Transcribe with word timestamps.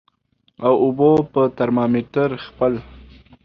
او 0.65 0.73
اوبو 0.83 1.11
په 1.33 1.41
ترمامیټر 1.57 2.29
خپل 2.45 2.73